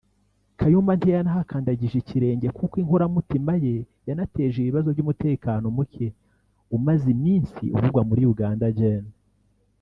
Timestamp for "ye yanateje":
3.65-4.57